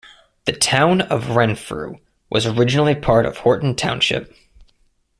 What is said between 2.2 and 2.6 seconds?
was